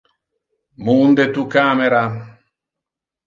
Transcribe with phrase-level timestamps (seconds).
[0.85, 2.03] Munde tu camera.